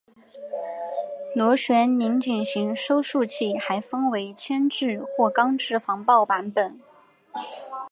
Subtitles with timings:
[1.35, 6.79] 螺旋拧紧型收束器还分为铅制或钢制防爆版本。